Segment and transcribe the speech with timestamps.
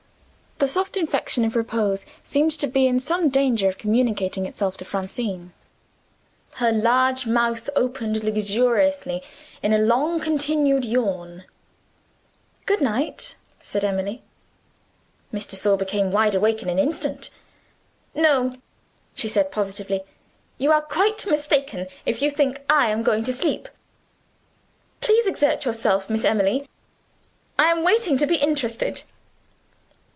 [0.63, 4.85] The soft infection of repose seemed to be in some danger of communicating itself to
[4.85, 5.53] Francine.
[6.57, 9.23] Her large mouth opened luxuriously
[9.63, 11.45] in a long continued yawn.
[12.67, 14.21] "Good night!" said Emily.
[15.31, 17.31] Miss de Sor became wide awake in an instant.
[18.13, 18.53] "No,"
[19.15, 20.03] she said positively;
[20.59, 23.67] "you are quite mistaken if you think I am going to sleep.
[24.99, 26.69] Please exert yourself, Miss Emily
[27.57, 29.01] I am waiting to be interested."